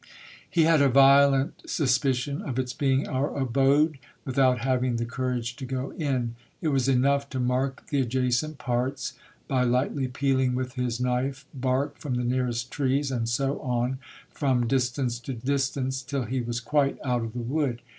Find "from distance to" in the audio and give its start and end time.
14.31-15.33